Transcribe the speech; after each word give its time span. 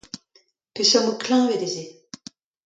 Peseurt 0.73 1.05
mod 1.05 1.17
kleñved 1.23 1.61
eo 1.65 1.69
se? 1.75 1.83